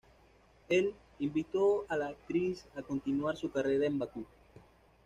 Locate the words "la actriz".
1.95-2.65